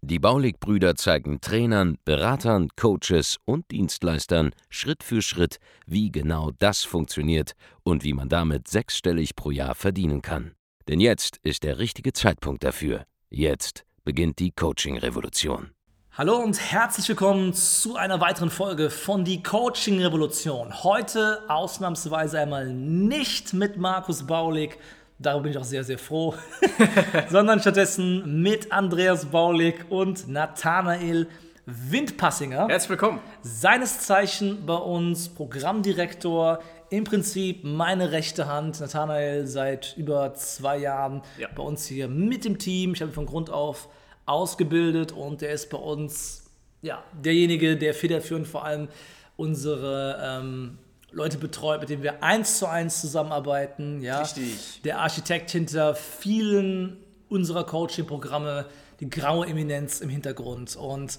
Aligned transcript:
Die 0.00 0.18
Baulig-Brüder 0.18 0.96
zeigen 0.96 1.40
Trainern, 1.40 1.98
Beratern, 2.04 2.68
Coaches 2.76 3.38
und 3.44 3.70
Dienstleistern 3.70 4.52
Schritt 4.68 5.02
für 5.02 5.22
Schritt, 5.22 5.58
wie 5.86 6.10
genau 6.10 6.50
das 6.58 6.82
funktioniert 6.82 7.52
und 7.82 8.04
wie 8.04 8.12
man 8.12 8.28
damit 8.28 8.68
sechsstellig 8.68 9.36
pro 9.36 9.50
Jahr 9.50 9.74
verdienen 9.74 10.22
kann. 10.22 10.52
Denn 10.88 11.00
jetzt 11.00 11.38
ist 11.42 11.62
der 11.62 11.78
richtige 11.78 12.12
Zeitpunkt 12.12 12.64
dafür. 12.64 13.06
Jetzt 13.30 13.84
beginnt 14.04 14.38
die 14.38 14.50
Coaching-Revolution. 14.50 15.70
Hallo 16.14 16.36
und 16.36 16.60
herzlich 16.60 17.08
willkommen 17.08 17.54
zu 17.54 17.96
einer 17.96 18.20
weiteren 18.20 18.50
Folge 18.50 18.90
von 18.90 19.24
Die 19.24 19.42
Coaching 19.42 20.02
Revolution. 20.02 20.82
Heute 20.84 21.42
ausnahmsweise 21.48 22.38
einmal 22.38 22.70
nicht 22.70 23.54
mit 23.54 23.78
Markus 23.78 24.26
Baulig, 24.26 24.78
darüber 25.22 25.44
bin 25.44 25.52
ich 25.52 25.58
auch 25.58 25.64
sehr, 25.64 25.84
sehr 25.84 25.98
froh, 25.98 26.34
sondern 27.30 27.60
stattdessen 27.60 28.42
mit 28.42 28.72
Andreas 28.72 29.26
Baulig 29.26 29.86
und 29.88 30.28
Nathanael 30.28 31.28
Windpassinger. 31.64 32.68
Herzlich 32.68 32.90
willkommen. 32.90 33.20
Seines 33.42 34.00
Zeichen 34.00 34.66
bei 34.66 34.74
uns 34.74 35.28
Programmdirektor, 35.28 36.60
im 36.90 37.04
Prinzip 37.04 37.62
meine 37.62 38.10
rechte 38.12 38.48
Hand. 38.48 38.80
Nathanael 38.80 39.46
seit 39.46 39.96
über 39.96 40.34
zwei 40.34 40.78
Jahren 40.78 41.22
ja. 41.38 41.48
bei 41.54 41.62
uns 41.62 41.86
hier 41.86 42.08
mit 42.08 42.44
dem 42.44 42.58
Team. 42.58 42.94
Ich 42.94 43.00
habe 43.00 43.12
ihn 43.12 43.14
von 43.14 43.26
Grund 43.26 43.48
auf 43.48 43.88
ausgebildet 44.26 45.12
und 45.12 45.40
der 45.40 45.52
ist 45.52 45.70
bei 45.70 45.78
uns 45.78 46.50
ja, 46.82 47.02
derjenige, 47.12 47.76
der 47.76 47.94
federführend 47.94 48.48
vor 48.48 48.64
allem 48.64 48.88
unsere 49.36 50.18
ähm, 50.20 50.78
Leute 51.12 51.38
betreut, 51.38 51.80
mit 51.80 51.90
denen 51.90 52.02
wir 52.02 52.22
eins 52.22 52.58
zu 52.58 52.66
eins 52.66 53.00
zusammenarbeiten. 53.00 54.00
Ja. 54.00 54.20
Richtig. 54.20 54.82
Der 54.82 55.00
Architekt 55.00 55.50
hinter 55.50 55.94
vielen 55.94 56.96
unserer 57.28 57.64
Coaching-Programme, 57.64 58.66
die 59.00 59.08
graue 59.08 59.46
Eminenz 59.46 60.00
im 60.00 60.08
Hintergrund. 60.08 60.76
Und 60.76 61.18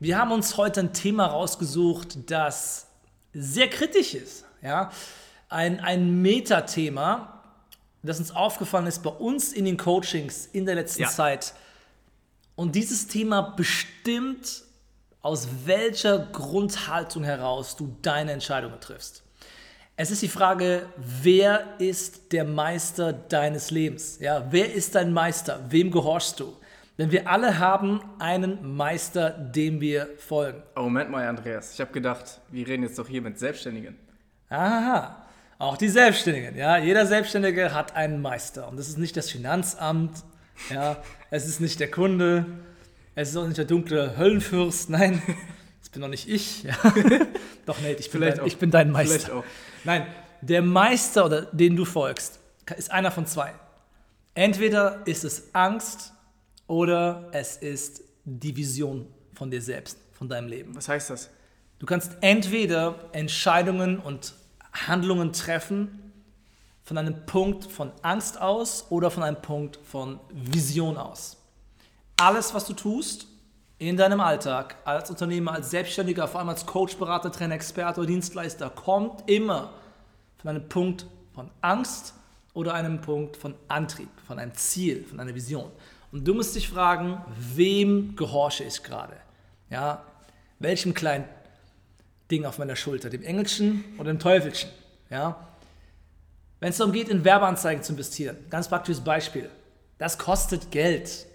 wir 0.00 0.18
haben 0.18 0.32
uns 0.32 0.56
heute 0.56 0.80
ein 0.80 0.92
Thema 0.92 1.26
rausgesucht, 1.26 2.30
das 2.30 2.86
sehr 3.32 3.68
kritisch 3.68 4.14
ist. 4.14 4.44
Ja. 4.62 4.90
Ein, 5.48 5.80
ein 5.80 6.22
Metathema, 6.22 7.42
das 8.02 8.18
uns 8.18 8.30
aufgefallen 8.34 8.86
ist 8.86 9.02
bei 9.02 9.10
uns 9.10 9.52
in 9.52 9.64
den 9.64 9.76
Coachings 9.76 10.46
in 10.46 10.66
der 10.66 10.74
letzten 10.74 11.02
ja. 11.02 11.08
Zeit 11.08 11.54
und 12.56 12.74
dieses 12.74 13.06
Thema 13.08 13.40
bestimmt, 13.40 14.62
aus 15.22 15.48
welcher 15.64 16.18
Grundhaltung 16.18 17.24
heraus 17.24 17.76
du 17.76 17.96
deine 18.02 18.32
Entscheidungen 18.32 18.78
triffst. 18.80 19.23
Es 19.96 20.10
ist 20.10 20.22
die 20.22 20.28
Frage, 20.28 20.86
wer 20.96 21.78
ist 21.78 22.32
der 22.32 22.44
Meister 22.44 23.12
deines 23.12 23.70
Lebens? 23.70 24.18
Ja, 24.18 24.44
wer 24.50 24.74
ist 24.74 24.96
dein 24.96 25.12
Meister? 25.12 25.64
Wem 25.68 25.92
gehorchst 25.92 26.40
du? 26.40 26.56
Denn 26.98 27.12
wir 27.12 27.28
alle 27.28 27.60
haben 27.60 28.00
einen 28.18 28.74
Meister, 28.74 29.30
dem 29.30 29.80
wir 29.80 30.08
folgen. 30.18 30.64
Oh, 30.74 30.80
Moment 30.82 31.12
mal, 31.12 31.28
Andreas. 31.28 31.74
Ich 31.74 31.80
habe 31.80 31.92
gedacht, 31.92 32.40
wir 32.50 32.66
reden 32.66 32.82
jetzt 32.82 32.98
doch 32.98 33.06
hier 33.06 33.22
mit 33.22 33.38
Selbstständigen. 33.38 33.96
Aha, 34.48 35.28
auch 35.58 35.76
die 35.76 35.88
Selbstständigen. 35.88 36.56
Ja, 36.56 36.76
jeder 36.76 37.06
Selbstständige 37.06 37.72
hat 37.72 37.94
einen 37.94 38.20
Meister. 38.20 38.66
Und 38.68 38.76
das 38.76 38.88
ist 38.88 38.98
nicht 38.98 39.16
das 39.16 39.30
Finanzamt, 39.30 40.24
ja, 40.70 40.96
es 41.30 41.46
ist 41.46 41.60
nicht 41.60 41.78
der 41.78 41.92
Kunde, 41.92 42.46
es 43.14 43.30
ist 43.30 43.36
auch 43.36 43.46
nicht 43.46 43.58
der 43.58 43.64
dunkle 43.64 44.16
Höllenfürst, 44.16 44.90
nein, 44.90 45.22
bin 45.94 46.02
doch 46.02 46.08
nicht 46.08 46.28
ich. 46.28 46.66
Doch, 47.66 47.80
Nate, 47.80 48.00
ich 48.00 48.10
bin, 48.10 48.20
dein, 48.20 48.44
ich 48.44 48.58
bin 48.58 48.70
dein 48.70 48.90
Meister. 48.90 49.18
Vielleicht 49.18 49.30
auch. 49.30 49.44
Nein, 49.84 50.06
der 50.42 50.60
Meister, 50.60 51.24
oder 51.24 51.42
den 51.42 51.76
du 51.76 51.84
folgst, 51.84 52.38
ist 52.76 52.90
einer 52.90 53.10
von 53.10 53.26
zwei. 53.26 53.54
Entweder 54.34 55.06
ist 55.06 55.24
es 55.24 55.54
Angst 55.54 56.12
oder 56.66 57.28
es 57.32 57.56
ist 57.56 58.02
die 58.24 58.54
Vision 58.56 59.06
von 59.34 59.50
dir 59.50 59.62
selbst, 59.62 59.98
von 60.12 60.28
deinem 60.28 60.48
Leben. 60.48 60.74
Was 60.76 60.88
heißt 60.88 61.10
das? 61.10 61.30
Du 61.78 61.86
kannst 61.86 62.12
entweder 62.20 62.96
Entscheidungen 63.12 63.98
und 63.98 64.34
Handlungen 64.72 65.32
treffen, 65.32 66.12
von 66.82 66.98
einem 66.98 67.24
Punkt 67.24 67.64
von 67.64 67.92
Angst 68.02 68.38
aus 68.38 68.86
oder 68.90 69.10
von 69.10 69.22
einem 69.22 69.40
Punkt 69.40 69.78
von 69.84 70.20
Vision 70.30 70.98
aus. 70.98 71.38
Alles, 72.16 72.52
was 72.52 72.66
du 72.66 72.74
tust 72.74 73.26
in 73.78 73.96
deinem 73.96 74.20
Alltag, 74.20 74.76
als 74.84 75.10
Unternehmer, 75.10 75.52
als 75.52 75.70
Selbstständiger, 75.70 76.28
vor 76.28 76.40
allem 76.40 76.48
als 76.48 76.64
Coach, 76.64 76.96
Berater, 76.96 77.32
Trainer, 77.32 77.54
Experte 77.54 78.00
oder 78.00 78.06
Dienstleister, 78.06 78.70
kommt 78.70 79.28
immer 79.28 79.72
von 80.38 80.50
einem 80.50 80.68
Punkt 80.68 81.06
von 81.34 81.50
Angst 81.60 82.14
oder 82.52 82.74
einem 82.74 83.00
Punkt 83.00 83.36
von 83.36 83.54
Antrieb, 83.68 84.08
von 84.26 84.38
einem 84.38 84.54
Ziel, 84.54 85.04
von 85.04 85.18
einer 85.18 85.34
Vision. 85.34 85.70
Und 86.12 86.26
du 86.26 86.34
musst 86.34 86.54
dich 86.54 86.68
fragen, 86.68 87.20
wem 87.36 88.14
gehorche 88.14 88.62
ich 88.64 88.82
gerade? 88.82 89.16
Ja, 89.70 90.04
welchem 90.60 90.94
kleinen 90.94 91.24
Ding 92.30 92.44
auf 92.44 92.58
meiner 92.58 92.76
Schulter, 92.76 93.10
dem 93.10 93.24
Engelchen 93.24 93.84
oder 93.98 94.12
dem 94.12 94.20
Teufelchen? 94.20 94.70
Ja, 95.10 95.48
wenn 96.60 96.70
es 96.70 96.78
darum 96.78 96.92
geht, 96.92 97.08
in 97.08 97.24
Werbeanzeigen 97.24 97.82
zu 97.82 97.92
investieren, 97.92 98.36
ganz 98.48 98.68
praktisches 98.68 99.02
Beispiel, 99.02 99.50
das 99.98 100.16
kostet 100.16 100.70
Geld. 100.70 101.26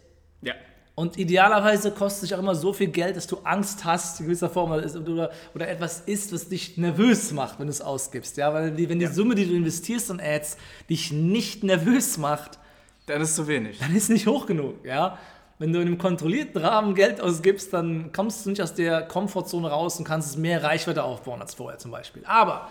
Ja. 0.41 0.53
Und 1.00 1.18
idealerweise 1.18 1.92
kostet 1.92 2.24
es 2.24 2.30
sich 2.30 2.36
auch 2.36 2.40
immer 2.40 2.56
so 2.56 2.74
viel 2.74 2.90
Geld, 2.90 3.16
dass 3.16 3.26
du 3.26 3.38
Angst 3.46 3.86
hast, 3.86 4.20
in 4.20 4.26
gewisser 4.26 4.50
Form, 4.50 4.72
oder, 4.72 5.32
oder 5.56 5.70
etwas 5.70 6.02
ist, 6.02 6.34
was 6.34 6.50
dich 6.50 6.76
nervös 6.76 7.32
macht, 7.32 7.58
wenn 7.58 7.68
du 7.68 7.72
es 7.72 7.80
ausgibst. 7.80 8.36
Ja, 8.36 8.54
weil 8.54 8.72
die, 8.72 8.90
wenn 8.90 9.00
die 9.00 9.06
ja. 9.06 9.12
Summe, 9.14 9.34
die 9.34 9.48
du 9.48 9.56
investierst 9.56 10.10
in 10.10 10.20
Ads, 10.20 10.58
dich 10.90 11.14
nicht 11.14 11.64
nervös 11.64 12.18
macht, 12.18 12.60
dann 13.06 13.22
ist 13.22 13.30
es 13.30 13.36
zu 13.38 13.48
wenig. 13.48 13.80
Dann 13.80 13.96
ist 13.96 14.04
es 14.04 14.10
nicht 14.10 14.28
hoch 14.28 14.46
genug. 14.46 14.84
Ja? 14.84 15.18
Wenn 15.58 15.72
du 15.72 15.80
in 15.80 15.88
einem 15.88 15.98
kontrollierten 16.00 16.62
Rahmen 16.62 16.96
Geld 16.96 17.22
ausgibst, 17.22 17.72
dann 17.72 18.12
kommst 18.12 18.46
du 18.46 18.50
nicht 18.50 18.62
aus 18.62 18.74
der 18.74 19.04
Komfortzone 19.04 19.70
raus 19.70 20.00
und 20.00 20.04
kannst 20.04 20.38
mehr 20.38 20.64
Reichweite 20.64 21.06
aufbauen 21.06 21.40
als 21.40 21.54
vorher 21.54 21.80
zum 21.80 21.92
Beispiel. 21.92 22.26
Aber 22.26 22.68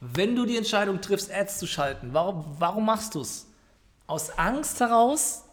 wenn 0.00 0.34
du 0.34 0.46
die 0.46 0.56
Entscheidung 0.56 1.00
triffst, 1.00 1.32
Ads 1.32 1.58
zu 1.58 1.68
schalten, 1.68 2.08
warum, 2.10 2.44
warum 2.58 2.84
machst 2.84 3.14
du 3.14 3.20
es? 3.20 3.46
Aus 4.08 4.36
Angst 4.36 4.80
heraus 4.80 5.44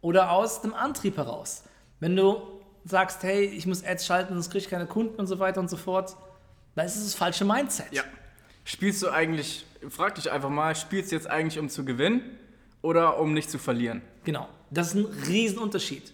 oder 0.00 0.30
aus 0.30 0.62
dem 0.62 0.74
Antrieb 0.74 1.16
heraus? 1.16 1.64
Wenn 2.00 2.16
du 2.16 2.40
sagst, 2.84 3.22
hey, 3.22 3.44
ich 3.44 3.66
muss 3.66 3.84
Ads 3.84 4.06
schalten, 4.06 4.34
sonst 4.34 4.50
kriege 4.50 4.64
ich 4.64 4.70
keine 4.70 4.86
Kunden 4.86 5.16
und 5.16 5.26
so 5.26 5.38
weiter 5.38 5.60
und 5.60 5.68
so 5.68 5.76
fort, 5.76 6.16
dann 6.74 6.86
ist 6.86 6.96
es 6.96 7.04
das 7.04 7.14
falsche 7.14 7.44
Mindset. 7.44 7.92
Ja. 7.92 8.02
Spielst 8.64 9.02
du 9.02 9.10
eigentlich, 9.10 9.64
frag 9.88 10.14
dich 10.16 10.30
einfach 10.30 10.50
mal, 10.50 10.74
spielst 10.74 11.10
du 11.10 11.16
jetzt 11.16 11.28
eigentlich 11.28 11.58
um 11.58 11.68
zu 11.68 11.84
gewinnen 11.84 12.22
oder 12.82 13.18
um 13.18 13.32
nicht 13.32 13.50
zu 13.50 13.58
verlieren? 13.58 14.02
Genau, 14.24 14.48
das 14.70 14.88
ist 14.88 14.94
ein 14.94 15.06
Riesenunterschied. 15.26 16.12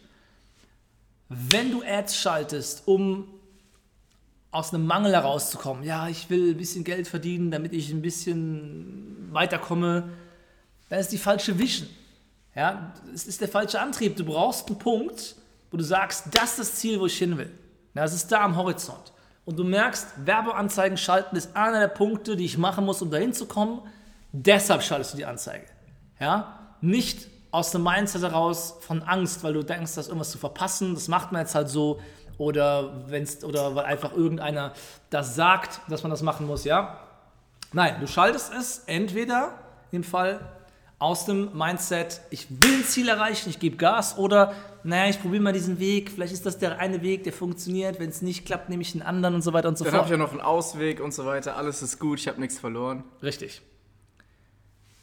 Wenn 1.29 1.71
du 1.73 1.83
Ads 1.83 2.17
schaltest, 2.17 2.83
um 2.87 3.27
aus 4.53 4.73
einem 4.73 4.87
Mangel 4.87 5.13
herauszukommen. 5.13 5.83
Ja, 5.83 6.09
ich 6.09 6.31
will 6.31 6.51
ein 6.51 6.57
bisschen 6.59 6.85
Geld 6.85 7.09
verdienen, 7.09 7.51
damit 7.51 7.73
ich 7.73 7.91
ein 7.91 8.03
bisschen 8.03 9.29
weiterkomme. 9.33 10.11
Das 10.91 11.01
ist 11.01 11.13
die 11.13 11.19
falsche 11.19 11.59
Vision. 11.59 11.89
Ja, 12.55 12.93
es 13.15 13.27
ist 13.27 13.41
der 13.41 13.49
falsche 13.49 13.81
Antrieb. 13.81 14.17
Du 14.17 14.25
brauchst 14.25 14.69
einen 14.69 14.79
Punkt, 14.79 15.37
wo 15.71 15.77
du 15.77 15.85
sagst, 15.85 16.27
das 16.33 16.51
ist 16.51 16.59
das 16.59 16.75
Ziel, 16.77 17.01
wo 17.01 17.07
ich 17.07 17.17
hin 17.17 17.39
will. 17.39 17.51
Ja, 17.95 18.03
das 18.03 18.15
ist 18.15 18.31
da 18.31 18.45
am 18.45 18.57
Horizont. 18.57 19.13
Und 19.45 19.59
du 19.59 19.65
merkst, 19.65 20.07
Werbeanzeigen 20.25 20.97
schalten 20.97 21.35
ist 21.37 21.57
einer 21.57 21.81
der 21.81 21.89
Punkte, 21.89 22.37
die 22.37 22.45
ich 22.45 22.59
machen 22.59 22.85
muss, 22.85 23.03
um 23.03 23.11
dahin 23.11 23.33
zu 23.33 23.47
kommen. 23.47 23.81
Deshalb 24.33 24.83
schaltest 24.83 25.15
du 25.15 25.17
die 25.17 25.25
Anzeige. 25.25 25.67
Ja, 26.21 26.77
nicht 26.81 27.29
aus 27.51 27.71
dem 27.71 27.83
Mindset 27.83 28.23
heraus 28.23 28.77
von 28.81 29.03
Angst, 29.03 29.43
weil 29.45 29.53
du 29.53 29.63
denkst, 29.63 29.95
das 29.95 30.09
irgendwas 30.09 30.31
zu 30.31 30.39
verpassen. 30.39 30.95
Das 30.95 31.09
macht 31.09 31.33
man 31.33 31.43
jetzt 31.43 31.55
halt 31.55 31.69
so 31.69 32.01
oder 32.39 33.09
wenn's 33.09 33.45
oder 33.45 33.75
weil 33.75 33.85
einfach 33.85 34.13
irgendeiner 34.13 34.73
das 35.11 35.35
sagt, 35.35 35.81
dass 35.89 36.03
man 36.03 36.11
das 36.11 36.23
machen 36.23 36.47
muss, 36.47 36.65
ja? 36.65 36.99
Nein, 37.73 37.97
du 38.01 38.07
schaltest 38.07 38.53
es 38.53 38.83
entweder 38.87 39.55
im 39.91 40.05
Fall 40.05 40.41
aus 41.03 41.25
dem 41.25 41.51
Mindset, 41.57 42.21
ich 42.31 42.47
will 42.49 42.77
ein 42.77 42.85
Ziel 42.85 43.09
erreichen, 43.09 43.51
ich 43.51 43.59
gebe 43.59 43.77
Gas 43.77 44.17
oder 44.17 44.55
naja, 44.85 45.11
ich 45.11 45.21
probiere 45.21 45.43
mal 45.43 45.53
diesen 45.53 45.81
Weg, 45.81 46.11
vielleicht 46.11 46.33
ist 46.33 46.47
das 46.47 46.59
der 46.59 46.79
eine 46.79 47.03
Weg, 47.03 47.25
der 47.25 47.33
funktioniert, 47.33 47.99
wenn 47.99 48.09
es 48.09 48.23
nicht 48.23 48.47
klappt, 48.47 48.69
nehme 48.69 48.83
ich 48.83 48.95
einen 48.95 49.03
anderen 49.03 49.35
und 49.35 49.43
so 49.43 49.53
weiter 49.53 49.69
und 49.69 49.77
so 49.77 49.85
Dann 49.85 49.93
fort. 49.93 50.05
Dann 50.05 50.07
habe 50.07 50.15
ich 50.15 50.21
ja 50.21 50.25
noch 50.25 50.33
einen 50.33 50.41
Ausweg 50.41 51.01
und 51.01 51.13
so 51.13 51.27
weiter, 51.27 51.57
alles 51.57 51.83
ist 51.83 51.99
gut, 51.99 52.21
ich 52.21 52.29
habe 52.29 52.41
nichts 52.41 52.59
verloren. 52.59 53.03
Richtig. 53.21 53.63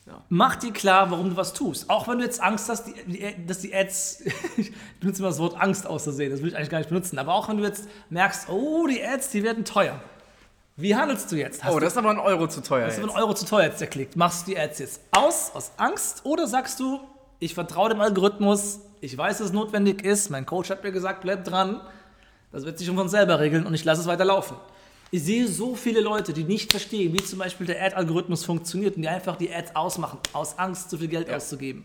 Ja. 0.08 0.24
Mach 0.30 0.56
dir 0.56 0.72
klar, 0.72 1.12
warum 1.12 1.32
du 1.32 1.38
was 1.38 1.54
tust. 1.54 1.90
Auch 1.90 2.08
wenn 2.08 2.18
du 2.18 2.24
jetzt 2.24 2.42
Angst 2.42 2.70
hast, 2.70 2.86
die, 2.86 2.94
die, 3.06 3.46
dass 3.46 3.60
die 3.60 3.76
Ads, 3.76 4.24
ich 4.58 4.72
benutze 5.02 5.22
immer 5.22 5.30
das 5.30 5.40
Wort 5.40 5.60
Angst 5.62 5.86
auszusehen, 5.86 6.32
das 6.32 6.42
will 6.42 6.50
ich 6.50 6.56
eigentlich 6.56 6.70
gar 6.70 6.80
nicht 6.80 6.90
benutzen, 6.90 7.20
aber 7.20 7.34
auch 7.34 7.50
wenn 7.50 7.58
du 7.58 7.64
jetzt 7.64 7.90
merkst, 8.10 8.50
oh, 8.50 8.88
die 8.88 9.04
Ads, 9.04 9.32
die 9.32 9.44
werden 9.44 9.66
teuer. 9.66 10.02
Wie 10.80 10.96
handelst 10.96 11.30
du 11.32 11.36
jetzt? 11.36 11.64
Hast 11.64 11.74
Oh, 11.74 11.80
das 11.80 11.92
ist 11.94 11.98
aber 11.98 12.12
ein 12.12 12.20
Euro 12.20 12.48
zu 12.48 12.62
teuer 12.62 12.86
das 12.86 12.98
ist 12.98 13.04
jetzt. 13.04 13.10
ein 13.14 13.22
Euro 13.22 13.34
zu 13.34 13.46
teuer 13.46 13.66
jetzt 13.66 13.82
der 13.82 13.88
Klick. 13.88 14.16
Machst 14.16 14.48
du 14.48 14.52
die 14.52 14.58
Ads 14.60 14.80
jetzt 14.80 15.02
aus, 15.12 15.52
aus 15.54 15.72
Angst, 15.76 16.22
oder 16.24 16.48
sagst 16.48 16.80
du, 16.80 17.02
ich 17.40 17.54
vertraue 17.54 17.90
dem 17.90 18.00
Algorithmus, 18.00 18.80
ich 19.02 19.18
weiß, 19.18 19.40
dass 19.40 19.48
es 19.48 19.54
notwendig 19.54 20.04
ist, 20.06 20.30
mein 20.30 20.46
Coach 20.46 20.70
hat 20.70 20.84
mir 20.84 20.92
gesagt, 20.94 21.22
bleib 21.22 21.44
dran, 21.44 21.82
das 22.54 22.66
wird 22.66 22.78
sich 22.78 22.88
schon 22.88 22.96
von 22.96 23.10
selber 23.10 23.40
regeln 23.40 23.66
und 23.66 23.74
ich 23.74 23.84
lasse 23.84 24.02
es 24.02 24.08
weiter 24.08 24.26
laufen. 24.26 24.56
Ich 25.12 25.24
sehe 25.24 25.48
so 25.48 25.76
viele 25.76 26.02
Leute, 26.02 26.34
die 26.34 26.44
nicht 26.44 26.72
verstehen, 26.72 27.14
wie 27.14 27.24
zum 27.24 27.40
Beispiel 27.40 27.66
der 27.68 27.84
Ad-Algorithmus 27.84 28.46
funktioniert 28.46 28.96
und 28.96 29.02
die 29.02 29.08
einfach 29.10 29.36
die 29.36 29.54
Ads 29.54 29.76
ausmachen, 29.76 30.20
aus 30.34 30.58
Angst, 30.60 30.90
zu 30.90 30.98
viel 30.98 31.08
Geld 31.08 31.30
auszugeben. 31.30 31.84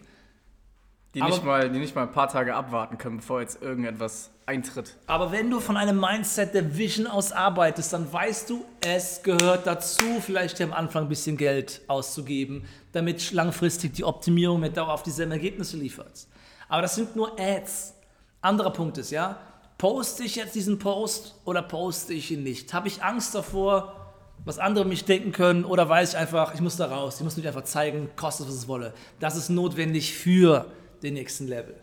Die 1.14 1.22
aber- 1.22 1.30
nicht, 1.30 1.44
mal, 1.44 1.70
die 1.70 1.78
nicht 1.78 1.94
mal 1.94 2.02
ein 2.02 2.12
paar 2.12 2.28
Tage 2.28 2.54
abwarten 2.54 2.98
können, 2.98 3.18
bevor 3.18 3.40
jetzt 3.40 3.62
irgendetwas 3.62 4.30
eintritt. 4.46 4.96
Aber 5.06 5.30
wenn 5.32 5.50
du 5.50 5.60
von 5.60 5.76
einem 5.76 5.98
Mindset 5.98 6.54
der 6.54 6.76
Vision 6.76 7.06
aus 7.06 7.32
arbeitest, 7.32 7.92
dann 7.92 8.12
weißt 8.12 8.50
du, 8.50 8.64
es 8.84 9.22
gehört 9.22 9.66
dazu, 9.66 10.04
vielleicht 10.20 10.60
am 10.60 10.72
Anfang 10.72 11.04
ein 11.04 11.08
bisschen 11.08 11.36
Geld 11.36 11.80
auszugeben, 11.86 12.64
damit 12.92 13.32
langfristig 13.32 13.92
die 13.94 14.04
Optimierung 14.04 14.60
mit 14.60 14.76
Dauer 14.76 14.92
auf 14.92 15.02
dieselben 15.02 15.32
Ergebnisse 15.32 15.76
liefert. 15.76 16.26
Aber 16.68 16.82
das 16.82 16.94
sind 16.96 17.14
nur 17.16 17.38
Ads. 17.38 17.94
Anderer 18.40 18.70
Punkt 18.70 18.98
ist, 18.98 19.10
ja, 19.10 19.38
poste 19.78 20.24
ich 20.24 20.36
jetzt 20.36 20.54
diesen 20.54 20.78
Post 20.78 21.36
oder 21.44 21.62
poste 21.62 22.12
ich 22.12 22.30
ihn 22.30 22.42
nicht? 22.42 22.74
Habe 22.74 22.88
ich 22.88 23.02
Angst 23.02 23.34
davor, 23.34 23.94
was 24.44 24.58
andere 24.58 24.84
mich 24.84 25.04
denken 25.06 25.32
können 25.32 25.64
oder 25.64 25.88
weiß 25.88 26.10
ich 26.10 26.18
einfach, 26.18 26.52
ich 26.54 26.60
muss 26.60 26.76
da 26.76 26.86
raus, 26.86 27.16
ich 27.18 27.24
muss 27.24 27.36
mich 27.36 27.46
einfach 27.46 27.64
zeigen, 27.64 28.10
kostet 28.16 28.46
was 28.48 28.54
es 28.54 28.68
wolle. 28.68 28.92
Das 29.20 29.36
ist 29.36 29.48
notwendig 29.48 30.12
für 30.12 30.66
den 31.04 31.14
nächsten 31.14 31.46
Level. 31.46 31.74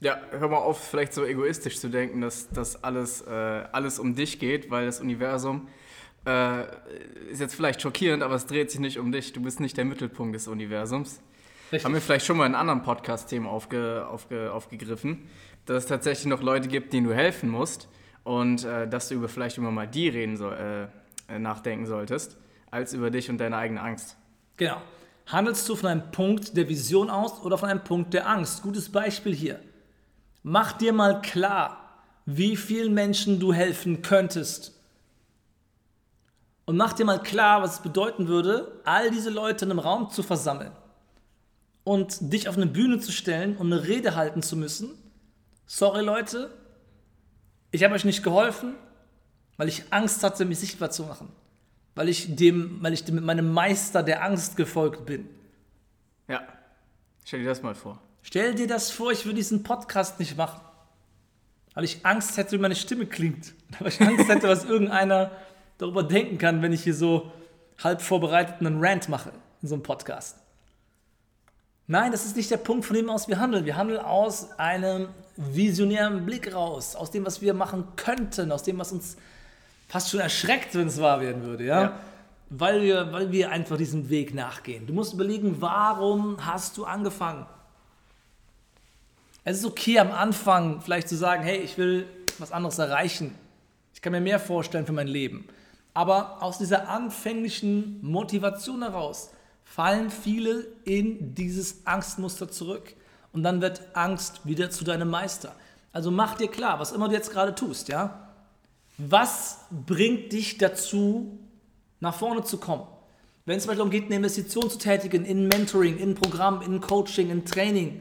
Ja, 0.00 0.20
hör 0.30 0.48
mal 0.48 0.56
auf, 0.56 0.82
vielleicht 0.82 1.12
so 1.12 1.24
egoistisch 1.24 1.78
zu 1.78 1.88
denken, 1.88 2.20
dass 2.20 2.48
das 2.50 2.82
alles, 2.82 3.20
äh, 3.22 3.30
alles 3.30 4.00
um 4.00 4.16
dich 4.16 4.40
geht, 4.40 4.68
weil 4.70 4.86
das 4.86 5.00
Universum 5.00 5.68
äh, 6.26 6.62
ist 7.30 7.40
jetzt 7.40 7.54
vielleicht 7.54 7.82
schockierend, 7.82 8.22
aber 8.22 8.34
es 8.34 8.46
dreht 8.46 8.70
sich 8.70 8.80
nicht 8.80 8.98
um 8.98 9.12
dich. 9.12 9.32
Du 9.32 9.40
bist 9.40 9.60
nicht 9.60 9.76
der 9.76 9.84
Mittelpunkt 9.84 10.34
des 10.34 10.48
Universums. 10.48 11.20
Richtig. 11.72 11.84
Haben 11.84 11.94
wir 11.94 12.00
vielleicht 12.00 12.26
schon 12.26 12.36
mal 12.36 12.46
in 12.46 12.54
anderen 12.54 12.82
Podcast-Themen 12.82 13.46
aufge, 13.46 14.06
aufge, 14.08 14.52
aufgegriffen, 14.52 15.28
dass 15.66 15.84
es 15.84 15.88
tatsächlich 15.88 16.26
noch 16.26 16.42
Leute 16.42 16.68
gibt, 16.68 16.92
denen 16.92 17.06
du 17.06 17.14
helfen 17.14 17.48
musst 17.48 17.88
und 18.24 18.64
äh, 18.64 18.86
dass 18.88 19.08
du 19.08 19.14
über 19.14 19.28
vielleicht 19.28 19.58
immer 19.58 19.70
mal 19.70 19.86
die 19.86 20.08
reden 20.08 20.36
soll, 20.36 20.90
äh, 21.28 21.34
äh, 21.34 21.38
nachdenken 21.38 21.86
solltest, 21.86 22.36
als 22.70 22.92
über 22.92 23.10
dich 23.10 23.30
und 23.30 23.38
deine 23.38 23.56
eigene 23.56 23.80
Angst. 23.80 24.16
Genau. 24.56 24.82
Handelst 25.26 25.68
du 25.68 25.76
von 25.76 25.88
einem 25.88 26.10
Punkt 26.10 26.56
der 26.56 26.68
Vision 26.68 27.10
aus 27.10 27.40
oder 27.42 27.58
von 27.58 27.68
einem 27.68 27.84
Punkt 27.84 28.12
der 28.12 28.28
Angst? 28.28 28.62
Gutes 28.62 28.90
Beispiel 28.90 29.34
hier. 29.34 29.60
Mach 30.42 30.72
dir 30.72 30.92
mal 30.92 31.20
klar, 31.22 32.02
wie 32.26 32.56
vielen 32.56 32.94
Menschen 32.94 33.38
du 33.38 33.52
helfen 33.52 34.02
könntest. 34.02 34.72
Und 36.64 36.76
mach 36.76 36.92
dir 36.92 37.04
mal 37.04 37.22
klar, 37.22 37.62
was 37.62 37.74
es 37.74 37.82
bedeuten 37.82 38.28
würde, 38.28 38.80
all 38.84 39.10
diese 39.10 39.30
Leute 39.30 39.64
in 39.64 39.70
einem 39.70 39.80
Raum 39.80 40.10
zu 40.10 40.22
versammeln 40.22 40.72
und 41.84 42.32
dich 42.32 42.48
auf 42.48 42.56
eine 42.56 42.66
Bühne 42.66 43.00
zu 43.00 43.10
stellen 43.10 43.56
und 43.56 43.72
eine 43.72 43.86
Rede 43.86 44.14
halten 44.14 44.42
zu 44.42 44.56
müssen. 44.56 44.90
Sorry 45.66 46.04
Leute, 46.04 46.50
ich 47.70 47.82
habe 47.82 47.94
euch 47.94 48.04
nicht 48.04 48.22
geholfen, 48.22 48.74
weil 49.56 49.68
ich 49.68 49.84
Angst 49.90 50.22
hatte, 50.22 50.44
mich 50.44 50.60
sichtbar 50.60 50.90
zu 50.90 51.04
machen 51.04 51.28
weil 51.94 52.08
ich 52.08 52.34
dem, 52.34 52.78
weil 52.82 52.92
ich 52.92 53.04
dem, 53.04 53.24
meinem 53.24 53.52
Meister 53.52 54.02
der 54.02 54.24
Angst 54.24 54.56
gefolgt 54.56 55.06
bin. 55.06 55.28
Ja, 56.28 56.42
stell 57.24 57.40
dir 57.40 57.48
das 57.48 57.62
mal 57.62 57.74
vor. 57.74 58.00
Stell 58.22 58.54
dir 58.54 58.66
das 58.66 58.90
vor, 58.90 59.10
ich 59.12 59.24
würde 59.24 59.36
diesen 59.36 59.62
Podcast 59.62 60.18
nicht 60.20 60.36
machen, 60.36 60.60
weil 61.74 61.84
ich 61.84 62.04
Angst 62.06 62.36
hätte, 62.36 62.52
wie 62.52 62.58
meine 62.58 62.76
Stimme 62.76 63.06
klingt, 63.06 63.54
weil 63.78 63.88
ich 63.88 64.00
Angst 64.00 64.28
hätte, 64.28 64.48
was 64.48 64.64
irgendeiner 64.64 65.32
darüber 65.78 66.02
denken 66.02 66.38
kann, 66.38 66.62
wenn 66.62 66.72
ich 66.72 66.84
hier 66.84 66.94
so 66.94 67.32
halb 67.82 68.00
vorbereitet 68.00 68.56
einen 68.60 68.82
Rant 68.82 69.08
mache 69.08 69.32
in 69.60 69.68
so 69.68 69.74
einem 69.74 69.82
Podcast. 69.82 70.38
Nein, 71.88 72.12
das 72.12 72.24
ist 72.24 72.36
nicht 72.36 72.50
der 72.50 72.58
Punkt, 72.58 72.84
von 72.84 72.94
dem 72.94 73.10
aus 73.10 73.28
wir 73.28 73.38
handeln. 73.38 73.64
Wir 73.64 73.76
handeln 73.76 73.98
aus 73.98 74.52
einem 74.58 75.08
visionären 75.36 76.24
Blick 76.24 76.54
raus, 76.54 76.94
aus 76.94 77.10
dem, 77.10 77.26
was 77.26 77.42
wir 77.42 77.54
machen 77.54 77.84
könnten, 77.96 78.52
aus 78.52 78.62
dem, 78.62 78.78
was 78.78 78.92
uns 78.92 79.16
fast 79.92 80.08
schon 80.08 80.20
erschreckt, 80.20 80.74
wenn 80.74 80.86
es 80.86 80.98
wahr 80.98 81.20
werden 81.20 81.42
würde, 81.42 81.64
ja? 81.64 81.82
Ja. 81.82 82.00
Weil, 82.48 82.80
wir, 82.80 83.12
weil 83.12 83.30
wir 83.30 83.50
einfach 83.50 83.76
diesem 83.76 84.08
Weg 84.08 84.32
nachgehen. 84.34 84.86
Du 84.86 84.94
musst 84.94 85.12
überlegen, 85.12 85.60
warum 85.60 86.46
hast 86.46 86.78
du 86.78 86.86
angefangen? 86.86 87.44
Es 89.44 89.58
ist 89.58 89.66
okay 89.66 89.98
am 89.98 90.10
Anfang 90.10 90.80
vielleicht 90.80 91.10
zu 91.10 91.16
sagen, 91.16 91.42
hey, 91.42 91.58
ich 91.58 91.76
will 91.76 92.06
was 92.38 92.52
anderes 92.52 92.78
erreichen. 92.78 93.34
Ich 93.92 94.00
kann 94.00 94.12
mir 94.12 94.22
mehr 94.22 94.40
vorstellen 94.40 94.86
für 94.86 94.94
mein 94.94 95.08
Leben. 95.08 95.46
Aber 95.92 96.42
aus 96.42 96.56
dieser 96.56 96.88
anfänglichen 96.88 97.98
Motivation 98.02 98.80
heraus 98.80 99.30
fallen 99.62 100.10
viele 100.10 100.66
in 100.84 101.34
dieses 101.34 101.86
Angstmuster 101.86 102.50
zurück. 102.50 102.94
Und 103.34 103.42
dann 103.42 103.60
wird 103.60 103.82
Angst 103.92 104.40
wieder 104.44 104.70
zu 104.70 104.84
deinem 104.84 105.10
Meister. 105.10 105.54
Also 105.92 106.10
mach 106.10 106.36
dir 106.36 106.48
klar, 106.48 106.80
was 106.80 106.92
immer 106.92 107.08
du 107.08 107.14
jetzt 107.14 107.30
gerade 107.30 107.54
tust, 107.54 107.88
ja? 107.88 108.31
Was 109.08 109.58
bringt 109.86 110.32
dich 110.32 110.58
dazu, 110.58 111.38
nach 111.98 112.14
vorne 112.14 112.44
zu 112.44 112.58
kommen? 112.58 112.86
Wenn 113.44 113.56
es 113.56 113.64
zum 113.64 113.70
Beispiel 113.70 113.78
darum 113.78 113.90
geht, 113.90 114.04
eine 114.04 114.14
Investition 114.16 114.70
zu 114.70 114.78
tätigen 114.78 115.24
in 115.24 115.48
Mentoring, 115.48 115.98
in 115.98 116.14
Programm, 116.14 116.62
in 116.62 116.80
Coaching, 116.80 117.30
in 117.30 117.44
Training, 117.44 118.00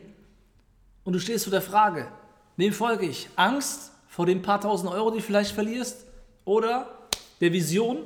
und 1.04 1.14
du 1.14 1.20
stehst 1.20 1.46
vor 1.46 1.52
der 1.52 1.64
Frage, 1.64 2.08
wem 2.58 2.72
folge 2.72 3.08
ich? 3.08 3.28
Angst 3.36 3.92
vor 4.08 4.28
den 4.28 4.44
paar 4.44 4.62
tausend 4.62 4.92
Euro, 4.92 5.10
die 5.10 5.18
du 5.18 5.24
vielleicht 5.24 5.52
verlierst? 5.52 6.06
Oder 6.46 7.10
der 7.40 7.52
Vision, 7.52 7.98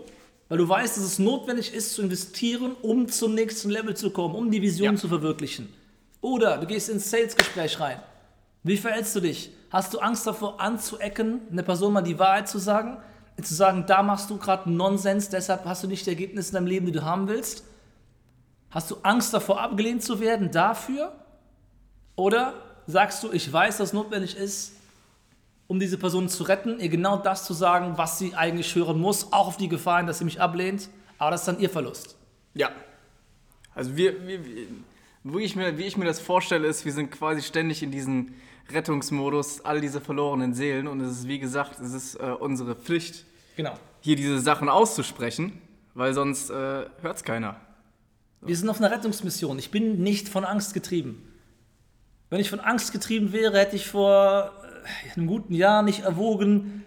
weil 0.47 0.57
du 0.57 0.69
weißt, 0.69 0.95
dass 0.95 1.03
es 1.03 1.19
notwendig 1.19 1.73
ist 1.73 1.93
zu 1.93 2.01
investieren, 2.01 2.77
um 2.81 3.09
zum 3.09 3.35
nächsten 3.35 3.69
Level 3.69 3.97
zu 3.97 4.11
kommen, 4.11 4.35
um 4.35 4.49
die 4.49 4.61
Vision 4.61 4.95
Ja. 4.95 5.01
zu 5.01 5.09
verwirklichen? 5.09 5.73
Oder 6.21 6.57
du 6.57 6.65
gehst 6.65 6.87
ins 6.87 7.09
Sales-Gespräch 7.09 7.77
rein. 7.81 7.99
Wie 8.65 8.77
verhältst 8.77 9.15
du 9.15 9.19
dich? 9.19 9.51
Hast 9.69 9.93
du 9.93 9.99
Angst 9.99 10.25
davor 10.25 10.59
anzuecken, 10.59 11.41
eine 11.51 11.61
Person 11.61 11.93
mal 11.93 12.01
die 12.01 12.17
Wahrheit 12.17 12.49
zu 12.49 12.57
sagen? 12.57 12.97
Zu 13.39 13.53
sagen, 13.53 13.85
da 13.85 14.01
machst 14.01 14.31
du 14.31 14.37
gerade 14.37 14.71
Nonsens, 14.71 15.29
deshalb 15.29 15.65
hast 15.65 15.83
du 15.83 15.87
nicht 15.87 16.07
die 16.07 16.09
Ergebnisse 16.09 16.49
in 16.49 16.55
deinem 16.55 16.67
Leben, 16.67 16.87
die 16.87 16.91
du 16.91 17.03
haben 17.03 17.27
willst? 17.27 17.63
Hast 18.71 18.89
du 18.89 18.97
Angst 19.03 19.35
davor, 19.35 19.61
abgelehnt 19.61 20.01
zu 20.01 20.19
werden 20.19 20.49
dafür? 20.49 21.13
Oder 22.15 22.55
sagst 22.87 23.21
du, 23.21 23.31
ich 23.31 23.53
weiß, 23.53 23.77
dass 23.77 23.89
es 23.89 23.93
notwendig 23.93 24.35
ist, 24.35 24.71
um 25.67 25.79
diese 25.79 25.99
Person 25.99 26.27
zu 26.27 26.41
retten, 26.41 26.79
ihr 26.79 26.89
genau 26.89 27.17
das 27.17 27.45
zu 27.45 27.53
sagen, 27.53 27.99
was 27.99 28.17
sie 28.17 28.33
eigentlich 28.33 28.73
hören 28.73 28.99
muss, 28.99 29.31
auch 29.31 29.45
auf 29.47 29.57
die 29.57 29.69
Gefahr 29.69 29.97
hin, 29.97 30.07
dass 30.07 30.17
sie 30.17 30.25
mich 30.25 30.41
ablehnt, 30.41 30.89
aber 31.19 31.29
das 31.29 31.41
ist 31.41 31.47
dann 31.49 31.59
ihr 31.59 31.69
Verlust. 31.69 32.15
Ja. 32.55 32.71
Also 33.75 33.95
wir, 33.95 34.25
wir, 34.25 34.43
wir 34.43 34.67
wie, 35.25 35.43
ich 35.43 35.55
mir, 35.55 35.77
wie 35.77 35.83
ich 35.83 35.97
mir 35.97 36.05
das 36.05 36.19
vorstelle, 36.19 36.67
ist, 36.67 36.85
wir 36.85 36.91
sind 36.93 37.11
quasi 37.11 37.41
ständig 37.41 37.81
in 37.83 37.91
diesem 37.91 38.35
Rettungsmodus, 38.71 39.61
all 39.65 39.81
diese 39.81 39.99
verlorenen 40.01 40.53
Seelen. 40.53 40.87
Und 40.87 41.01
es 41.01 41.19
ist, 41.19 41.27
wie 41.27 41.39
gesagt, 41.39 41.79
es 41.79 41.93
ist 41.93 42.15
äh, 42.15 42.31
unsere 42.39 42.75
Pflicht, 42.75 43.25
Genau. 43.55 43.77
hier 44.01 44.15
diese 44.15 44.39
Sachen 44.39 44.69
auszusprechen, 44.69 45.61
weil 45.93 46.13
sonst 46.13 46.49
äh, 46.49 46.53
hört 46.53 47.17
es 47.17 47.23
keiner. 47.23 47.59
Wir 48.41 48.55
sind 48.55 48.69
auf 48.69 48.79
einer 48.79 48.91
Rettungsmission. 48.91 49.57
Ich 49.57 49.71
bin 49.71 50.03
nicht 50.03 50.29
von 50.29 50.45
Angst 50.45 50.73
getrieben. 50.73 51.31
Wenn 52.29 52.39
ich 52.39 52.49
von 52.49 52.59
Angst 52.59 52.91
getrieben 52.91 53.33
wäre, 53.33 53.57
hätte 53.57 53.75
ich 53.75 53.87
vor 53.87 54.51
äh, 54.63 55.13
einem 55.15 55.25
guten 55.27 55.53
Jahr 55.53 55.81
nicht 55.83 56.01
erwogen, 56.01 56.83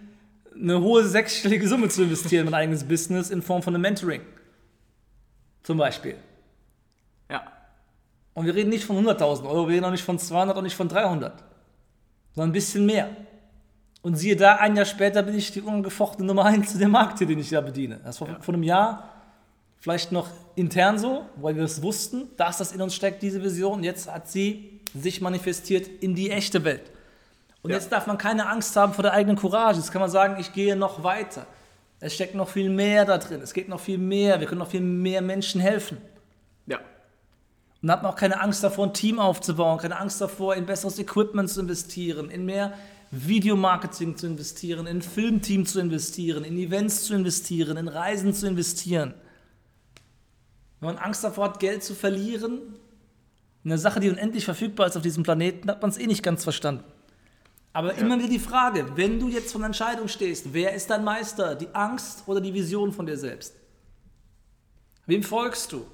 eine 0.55 0.79
hohe 0.81 1.05
sechsstellige 1.05 1.67
Summe 1.67 1.89
zu 1.89 2.03
investieren 2.03 2.45
in 2.45 2.51
mein 2.51 2.61
eigenes 2.61 2.83
Business 2.85 3.29
in 3.29 3.41
Form 3.41 3.63
von 3.63 3.73
einem 3.73 3.81
Mentoring. 3.81 4.21
Zum 5.63 5.77
Beispiel. 5.77 6.15
Ja. 7.29 7.43
Und 8.39 8.45
wir 8.45 8.55
reden 8.55 8.69
nicht 8.69 8.85
von 8.85 9.05
100.000 9.05 9.43
Euro, 9.49 9.67
wir 9.67 9.75
reden 9.75 9.83
auch 9.83 9.91
nicht 9.91 10.05
von 10.05 10.17
200 10.17 10.55
und 10.55 10.63
nicht 10.63 10.75
von 10.77 10.87
300, 10.87 11.43
sondern 12.33 12.51
ein 12.51 12.53
bisschen 12.53 12.85
mehr. 12.85 13.09
Und 14.01 14.15
siehe 14.15 14.37
da, 14.37 14.55
ein 14.55 14.77
Jahr 14.77 14.85
später 14.85 15.23
bin 15.23 15.35
ich 15.37 15.51
die 15.51 15.59
ungefochtene 15.59 16.25
Nummer 16.25 16.45
1 16.45 16.73
in 16.75 16.79
dem 16.79 16.91
Markt 16.91 17.17
hier, 17.17 17.27
den 17.27 17.37
ich 17.37 17.49
da 17.49 17.59
bediene. 17.59 17.99
Das 18.01 18.21
war 18.21 18.39
vor 18.39 18.53
einem 18.53 18.63
Jahr 18.63 19.09
vielleicht 19.81 20.13
noch 20.13 20.29
intern 20.55 20.97
so, 20.97 21.25
weil 21.35 21.57
wir 21.57 21.63
es 21.65 21.83
wussten, 21.83 22.29
dass 22.37 22.59
das 22.59 22.71
in 22.71 22.81
uns 22.81 22.95
steckt, 22.95 23.21
diese 23.23 23.43
Vision. 23.43 23.83
Jetzt 23.83 24.09
hat 24.09 24.29
sie 24.29 24.79
sich 24.95 25.19
manifestiert 25.19 25.89
in 26.01 26.15
die 26.15 26.31
echte 26.31 26.63
Welt. 26.63 26.91
Und 27.61 27.71
Ja. 27.71 27.75
jetzt 27.75 27.91
darf 27.91 28.07
man 28.07 28.17
keine 28.17 28.47
Angst 28.47 28.73
haben 28.77 28.93
vor 28.93 29.03
der 29.03 29.11
eigenen 29.11 29.35
Courage. 29.35 29.79
Jetzt 29.79 29.91
kann 29.91 29.99
man 29.99 30.09
sagen, 30.09 30.37
ich 30.39 30.53
gehe 30.53 30.77
noch 30.77 31.03
weiter. 31.03 31.45
Es 31.99 32.13
steckt 32.13 32.35
noch 32.35 32.47
viel 32.47 32.69
mehr 32.69 33.03
da 33.03 33.17
drin. 33.17 33.41
Es 33.41 33.53
geht 33.53 33.67
noch 33.67 33.81
viel 33.81 33.97
mehr. 33.97 34.39
Wir 34.39 34.47
können 34.47 34.59
noch 34.59 34.69
viel 34.69 34.79
mehr 34.79 35.21
Menschen 35.21 35.59
helfen. 35.59 35.97
Ja. 37.81 37.83
Und 37.83 37.91
hat 37.91 38.03
man 38.03 38.11
auch 38.11 38.15
keine 38.15 38.41
Angst 38.41 38.63
davor, 38.63 38.87
ein 38.87 38.93
Team 38.93 39.19
aufzubauen, 39.19 39.77
keine 39.79 39.99
Angst 39.99 40.19
davor, 40.19 40.55
in 40.55 40.65
besseres 40.65 40.99
Equipment 40.99 41.49
zu 41.49 41.61
investieren, 41.61 42.29
in 42.29 42.45
mehr 42.45 42.73
Videomarketing 43.11 44.17
zu 44.17 44.27
investieren, 44.27 44.85
in 44.85 45.01
Filmteam 45.01 45.65
zu 45.65 45.79
investieren, 45.79 46.43
in 46.43 46.57
Events 46.57 47.05
zu 47.05 47.15
investieren, 47.15 47.77
in 47.77 47.87
Reisen 47.87 48.33
zu 48.33 48.47
investieren. 48.47 49.13
Wenn 50.79 50.93
man 50.93 50.97
Angst 50.97 51.23
davor 51.23 51.45
hat, 51.45 51.59
Geld 51.59 51.83
zu 51.83 51.95
verlieren, 51.95 52.59
eine 53.65 53.77
Sache, 53.77 53.99
die 53.99 54.09
unendlich 54.09 54.45
verfügbar 54.45 54.87
ist 54.87 54.95
auf 54.95 55.03
diesem 55.03 55.23
Planeten, 55.23 55.69
hat 55.69 55.81
man 55.81 55.91
es 55.91 55.97
eh 55.97 56.07
nicht 56.07 56.23
ganz 56.23 56.43
verstanden. 56.43 56.83
Aber 57.73 57.93
immer 57.95 58.17
wieder 58.17 58.29
die 58.29 58.39
Frage, 58.39 58.97
wenn 58.97 59.19
du 59.19 59.29
jetzt 59.29 59.51
vor 59.51 59.59
einer 59.59 59.67
Entscheidung 59.67 60.07
stehst, 60.07 60.53
wer 60.53 60.73
ist 60.73 60.89
dein 60.89 61.03
Meister? 61.03 61.55
Die 61.55 61.73
Angst 61.73 62.23
oder 62.25 62.41
die 62.41 62.53
Vision 62.53 62.91
von 62.91 63.05
dir 63.05 63.17
selbst? 63.17 63.53
Wem 65.05 65.23
folgst 65.23 65.71
du? 65.71 65.85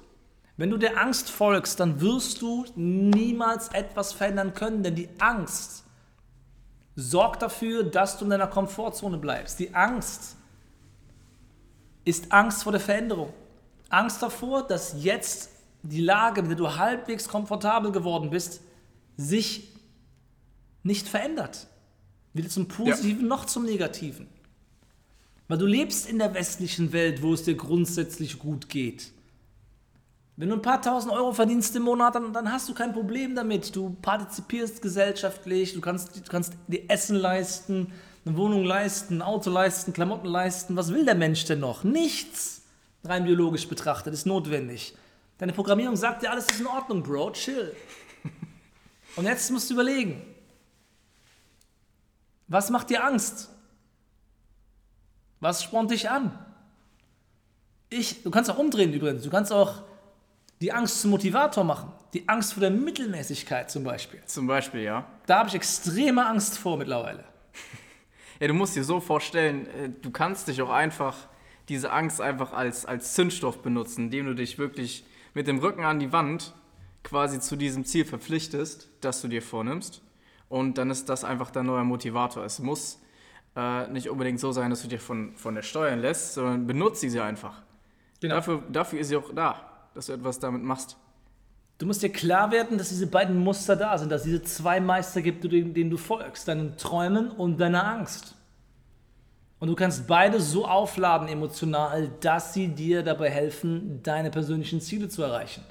Wenn 0.56 0.70
du 0.70 0.78
der 0.78 1.00
Angst 1.00 1.30
folgst, 1.30 1.80
dann 1.80 2.00
wirst 2.00 2.40
du 2.40 2.64
niemals 2.76 3.68
etwas 3.68 4.12
verändern 4.12 4.54
können, 4.54 4.82
denn 4.82 4.94
die 4.94 5.08
Angst 5.18 5.84
sorgt 6.94 7.42
dafür, 7.42 7.84
dass 7.84 8.18
du 8.18 8.24
in 8.24 8.30
deiner 8.30 8.46
Komfortzone 8.46 9.18
bleibst. 9.18 9.58
Die 9.58 9.74
Angst 9.74 10.36
ist 12.04 12.32
Angst 12.32 12.62
vor 12.62 12.72
der 12.72 12.80
Veränderung. 12.80 13.32
Angst 13.90 14.22
davor, 14.22 14.66
dass 14.66 15.02
jetzt 15.02 15.50
die 15.82 16.00
Lage, 16.00 16.40
in 16.40 16.48
der 16.48 16.56
du 16.56 16.76
halbwegs 16.76 17.28
komfortabel 17.28 17.92
geworden 17.92 18.30
bist, 18.30 18.62
sich 19.16 19.68
nicht 20.82 21.06
verändert. 21.06 21.66
Weder 22.32 22.48
zum 22.48 22.66
Positiven 22.66 23.22
ja. 23.22 23.28
noch 23.28 23.44
zum 23.44 23.64
Negativen. 23.64 24.28
Weil 25.48 25.58
du 25.58 25.66
lebst 25.66 26.08
in 26.08 26.18
der 26.18 26.34
westlichen 26.34 26.92
Welt, 26.92 27.22
wo 27.22 27.34
es 27.34 27.44
dir 27.44 27.56
grundsätzlich 27.56 28.38
gut 28.38 28.68
geht. 28.68 29.12
Wenn 30.38 30.50
du 30.50 30.56
ein 30.56 30.62
paar 30.62 30.82
tausend 30.82 31.12
Euro 31.12 31.32
verdienst 31.32 31.74
im 31.76 31.84
Monat, 31.84 32.14
dann, 32.14 32.32
dann 32.34 32.52
hast 32.52 32.68
du 32.68 32.74
kein 32.74 32.92
Problem 32.92 33.34
damit. 33.34 33.74
Du 33.74 33.96
partizipierst 34.02 34.82
gesellschaftlich, 34.82 35.72
du 35.72 35.80
kannst, 35.80 36.14
du 36.14 36.30
kannst 36.30 36.52
dir 36.66 36.90
Essen 36.90 37.16
leisten, 37.16 37.92
eine 38.26 38.36
Wohnung 38.36 38.64
leisten, 38.64 39.18
ein 39.18 39.22
Auto 39.22 39.48
leisten, 39.48 39.94
Klamotten 39.94 40.26
leisten. 40.28 40.76
Was 40.76 40.92
will 40.92 41.06
der 41.06 41.14
Mensch 41.14 41.46
denn 41.46 41.60
noch? 41.60 41.84
Nichts, 41.84 42.62
rein 43.02 43.24
biologisch 43.24 43.66
betrachtet, 43.66 44.12
ist 44.12 44.26
notwendig. 44.26 44.94
Deine 45.38 45.54
Programmierung 45.54 45.96
sagt 45.96 46.22
dir, 46.22 46.30
alles 46.30 46.46
ist 46.50 46.60
in 46.60 46.66
Ordnung, 46.66 47.02
Bro, 47.02 47.32
chill. 47.32 47.74
Und 49.16 49.24
jetzt 49.24 49.50
musst 49.50 49.70
du 49.70 49.74
überlegen, 49.74 50.22
was 52.46 52.68
macht 52.68 52.90
dir 52.90 53.02
Angst? 53.02 53.48
Was 55.40 55.62
spornt 55.62 55.90
dich 55.90 56.10
an? 56.10 56.38
Ich, 57.88 58.22
du 58.22 58.30
kannst 58.30 58.50
auch 58.50 58.58
umdrehen 58.58 58.92
übrigens. 58.92 59.22
Du 59.22 59.30
kannst 59.30 59.52
auch 59.52 59.82
die 60.60 60.72
Angst 60.72 61.00
zum 61.00 61.10
Motivator 61.10 61.64
machen. 61.64 61.92
Die 62.14 62.28
Angst 62.28 62.54
vor 62.54 62.60
der 62.62 62.70
Mittelmäßigkeit 62.70 63.70
zum 63.70 63.84
Beispiel. 63.84 64.22
Zum 64.24 64.46
Beispiel, 64.46 64.82
ja. 64.82 65.06
Da 65.26 65.38
habe 65.38 65.48
ich 65.48 65.54
extreme 65.54 66.26
Angst 66.26 66.58
vor 66.58 66.78
mittlerweile. 66.78 67.24
ja, 68.40 68.48
du 68.48 68.54
musst 68.54 68.76
dir 68.76 68.84
so 68.84 69.00
vorstellen, 69.00 69.66
äh, 69.66 69.90
du 70.00 70.10
kannst 70.10 70.48
dich 70.48 70.62
auch 70.62 70.70
einfach, 70.70 71.16
diese 71.68 71.92
Angst 71.92 72.20
einfach 72.20 72.52
als, 72.52 72.86
als 72.86 73.14
Zündstoff 73.14 73.60
benutzen, 73.62 74.04
indem 74.04 74.26
du 74.26 74.34
dich 74.34 74.58
wirklich 74.58 75.04
mit 75.34 75.46
dem 75.46 75.58
Rücken 75.58 75.84
an 75.84 75.98
die 75.98 76.12
Wand 76.12 76.54
quasi 77.02 77.38
zu 77.40 77.56
diesem 77.56 77.84
Ziel 77.84 78.04
verpflichtest, 78.04 78.88
das 79.00 79.20
du 79.20 79.28
dir 79.28 79.42
vornimmst. 79.42 80.00
Und 80.48 80.78
dann 80.78 80.90
ist 80.90 81.08
das 81.08 81.24
einfach 81.24 81.50
dein 81.50 81.66
neuer 81.66 81.84
Motivator. 81.84 82.44
Es 82.44 82.60
muss 82.60 83.02
äh, 83.56 83.88
nicht 83.88 84.08
unbedingt 84.08 84.40
so 84.40 84.52
sein, 84.52 84.70
dass 84.70 84.82
du 84.82 84.88
dich 84.88 85.00
von, 85.00 85.36
von 85.36 85.54
der 85.54 85.62
steuern 85.62 86.00
lässt, 86.00 86.34
sondern 86.34 86.66
benutze 86.66 87.10
sie 87.10 87.20
einfach. 87.20 87.62
Genau. 88.20 88.36
Dafür, 88.36 88.62
dafür 88.70 89.00
ist 89.00 89.08
sie 89.08 89.16
auch 89.16 89.34
da 89.34 89.75
dass 89.96 90.06
du 90.06 90.12
etwas 90.12 90.38
damit 90.38 90.62
machst. 90.62 90.96
Du 91.78 91.86
musst 91.86 92.02
dir 92.02 92.10
klar 92.10 92.52
werden, 92.52 92.78
dass 92.78 92.88
diese 92.88 93.06
beiden 93.06 93.36
Muster 93.38 93.76
da 93.76 93.98
sind, 93.98 94.10
dass 94.10 94.22
es 94.22 94.26
diese 94.26 94.42
zwei 94.42 94.80
Meister 94.80 95.20
gibt, 95.20 95.44
denen 95.44 95.90
du 95.90 95.96
folgst, 95.96 96.48
deinen 96.48 96.76
Träumen 96.76 97.30
und 97.30 97.58
deiner 97.58 97.86
Angst. 97.86 98.34
Und 99.58 99.68
du 99.68 99.74
kannst 99.74 100.06
beide 100.06 100.40
so 100.40 100.66
aufladen 100.66 101.28
emotional, 101.28 102.10
dass 102.20 102.54
sie 102.54 102.68
dir 102.68 103.02
dabei 103.02 103.30
helfen, 103.30 104.02
deine 104.02 104.30
persönlichen 104.30 104.80
Ziele 104.80 105.08
zu 105.08 105.22
erreichen. 105.22 105.64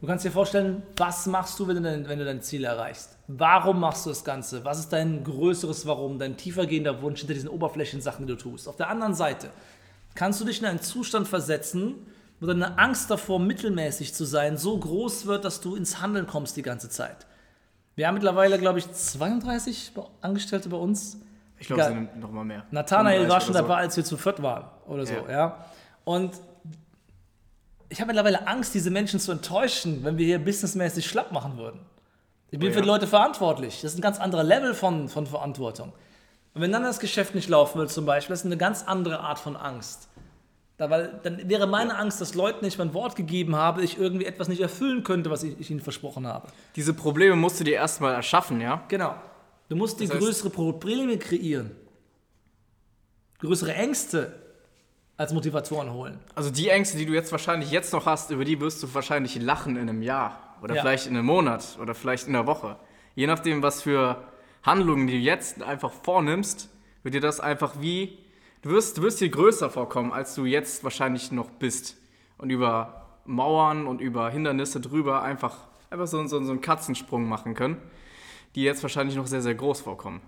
Du 0.00 0.06
kannst 0.06 0.24
dir 0.24 0.30
vorstellen, 0.30 0.82
was 0.96 1.26
machst 1.26 1.58
du, 1.58 1.66
wenn 1.66 1.76
du, 1.76 1.82
dein, 1.82 2.08
wenn 2.08 2.18
du 2.18 2.24
dein 2.24 2.42
Ziel 2.42 2.64
erreichst? 2.64 3.16
Warum 3.28 3.80
machst 3.80 4.04
du 4.04 4.10
das 4.10 4.22
Ganze? 4.24 4.64
Was 4.64 4.78
ist 4.78 4.92
dein 4.92 5.24
größeres 5.24 5.86
Warum, 5.86 6.18
dein 6.18 6.36
tiefergehender 6.36 7.00
Wunsch 7.02 7.20
hinter 7.20 7.34
diesen 7.34 7.48
Oberflächensachen, 7.48 8.26
die 8.26 8.32
du 8.32 8.38
tust? 8.38 8.68
Auf 8.68 8.76
der 8.76 8.90
anderen 8.90 9.14
Seite 9.14 9.50
kannst 10.14 10.40
du 10.40 10.44
dich 10.44 10.60
in 10.60 10.66
einen 10.66 10.82
Zustand 10.82 11.26
versetzen, 11.26 11.94
wo 12.40 12.46
deine 12.46 12.78
Angst 12.78 13.10
davor, 13.10 13.40
mittelmäßig 13.40 14.14
zu 14.14 14.24
sein, 14.24 14.56
so 14.56 14.78
groß 14.78 15.26
wird, 15.26 15.44
dass 15.44 15.60
du 15.60 15.74
ins 15.76 16.00
Handeln 16.00 16.26
kommst 16.26 16.56
die 16.56 16.62
ganze 16.62 16.88
Zeit. 16.88 17.26
Wir 17.94 18.06
haben 18.06 18.14
mittlerweile, 18.14 18.58
glaube 18.58 18.78
ich, 18.78 18.90
32 18.90 19.92
Angestellte 20.20 20.68
bei 20.68 20.76
uns. 20.76 21.18
Ich 21.58 21.66
glaube, 21.66 21.82
es 21.82 21.88
sind 21.88 22.20
noch 22.20 22.30
mal 22.30 22.44
mehr. 22.44 22.66
Nathanael 22.70 23.26
war 23.28 23.40
schon 23.40 23.54
so. 23.54 23.60
dabei, 23.60 23.76
als 23.76 23.96
wir 23.96 24.04
zu 24.04 24.18
viert 24.18 24.42
waren 24.42 24.64
oder 24.86 25.06
so, 25.06 25.14
ja. 25.14 25.30
ja. 25.30 25.64
Und 26.04 26.32
ich 27.88 28.00
habe 28.00 28.08
mittlerweile 28.08 28.46
Angst, 28.46 28.74
diese 28.74 28.90
Menschen 28.90 29.18
zu 29.18 29.32
enttäuschen, 29.32 30.04
wenn 30.04 30.18
wir 30.18 30.26
hier 30.26 30.38
businessmäßig 30.38 31.06
schlapp 31.06 31.32
machen 31.32 31.56
würden. 31.56 31.80
Ich 32.50 32.58
bin 32.58 32.68
oh, 32.68 32.70
ja. 32.70 32.76
für 32.76 32.82
die 32.82 32.88
Leute 32.88 33.06
verantwortlich. 33.06 33.80
Das 33.80 33.92
ist 33.92 33.98
ein 33.98 34.02
ganz 34.02 34.20
anderer 34.20 34.44
Level 34.44 34.74
von, 34.74 35.08
von 35.08 35.26
Verantwortung. 35.26 35.92
Und 36.54 36.60
wenn 36.60 36.72
dann 36.72 36.82
das 36.82 37.00
Geschäft 37.00 37.34
nicht 37.34 37.48
laufen 37.48 37.78
will, 37.78 37.88
zum 37.88 38.06
Beispiel, 38.06 38.32
das 38.32 38.40
ist 38.40 38.46
eine 38.46 38.56
ganz 38.56 38.84
andere 38.84 39.20
Art 39.20 39.38
von 39.38 39.56
Angst. 39.56 40.08
Da, 40.78 40.90
weil, 40.90 41.20
dann 41.22 41.48
wäre 41.48 41.66
meine 41.66 41.96
Angst, 41.96 42.20
dass 42.20 42.34
Leuten 42.34 42.64
nicht 42.64 42.78
mein 42.78 42.92
Wort 42.92 43.16
gegeben 43.16 43.56
habe, 43.56 43.82
ich 43.82 43.98
irgendwie 43.98 44.26
etwas 44.26 44.48
nicht 44.48 44.60
erfüllen 44.60 45.04
könnte, 45.04 45.30
was 45.30 45.42
ich, 45.42 45.58
ich 45.58 45.70
ihnen 45.70 45.80
versprochen 45.80 46.26
habe. 46.26 46.48
Diese 46.74 46.92
Probleme 46.92 47.34
musst 47.34 47.58
du 47.60 47.64
dir 47.64 47.74
erstmal 47.74 48.12
erschaffen, 48.14 48.60
ja? 48.60 48.84
Genau. 48.88 49.14
Du 49.68 49.76
musst 49.76 50.00
dir 50.00 50.08
größere 50.08 50.50
Probleme 50.50 51.16
kreieren. 51.18 51.70
Größere 53.38 53.74
Ängste 53.74 54.34
als 55.16 55.32
Motivatoren 55.32 55.92
holen. 55.92 56.20
Also 56.34 56.50
die 56.50 56.68
Ängste, 56.68 56.98
die 56.98 57.06
du 57.06 57.14
jetzt 57.14 57.32
wahrscheinlich 57.32 57.70
jetzt 57.70 57.92
noch 57.92 58.04
hast, 58.04 58.30
über 58.30 58.44
die 58.44 58.60
wirst 58.60 58.82
du 58.82 58.94
wahrscheinlich 58.94 59.40
lachen 59.40 59.76
in 59.76 59.88
einem 59.88 60.02
Jahr 60.02 60.56
oder 60.62 60.74
ja. 60.74 60.82
vielleicht 60.82 61.06
in 61.06 61.16
einem 61.16 61.26
Monat 61.26 61.78
oder 61.80 61.94
vielleicht 61.94 62.28
in 62.28 62.36
einer 62.36 62.46
Woche. 62.46 62.76
Je 63.14 63.26
nachdem, 63.26 63.62
was 63.62 63.82
für 63.82 64.22
Handlungen 64.62 65.06
du 65.06 65.14
jetzt 65.14 65.62
einfach 65.62 65.90
vornimmst, 65.90 66.68
wird 67.02 67.14
dir 67.14 67.20
das 67.20 67.40
einfach 67.40 67.80
wie 67.80 68.18
Du 68.62 68.70
wirst, 68.70 68.98
du 68.98 69.02
wirst 69.02 69.20
dir 69.20 69.28
größer 69.28 69.70
vorkommen, 69.70 70.12
als 70.12 70.34
du 70.34 70.44
jetzt 70.44 70.82
wahrscheinlich 70.82 71.30
noch 71.30 71.50
bist. 71.50 71.96
Und 72.38 72.50
über 72.50 73.06
Mauern 73.24 73.86
und 73.86 74.00
über 74.00 74.30
Hindernisse 74.30 74.80
drüber 74.80 75.22
einfach, 75.22 75.56
einfach 75.90 76.06
so, 76.06 76.26
so, 76.26 76.42
so 76.42 76.50
einen 76.50 76.60
Katzensprung 76.60 77.28
machen 77.28 77.54
können, 77.54 77.76
die 78.54 78.62
jetzt 78.62 78.82
wahrscheinlich 78.82 79.16
noch 79.16 79.26
sehr, 79.26 79.42
sehr 79.42 79.54
groß 79.54 79.80
vorkommen. 79.82 80.20